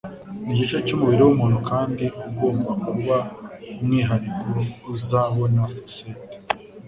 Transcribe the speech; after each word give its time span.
Niki 0.43 0.57
gice 0.61 0.77
cyumubiri 0.85 1.21
wumuntu 1.23 1.59
kandi 1.69 2.03
ugomba 2.27 2.71
kuba 2.87 3.17
umwihariko 3.79 4.47
Uzabona 4.95 5.61
Fossette? 5.71 6.37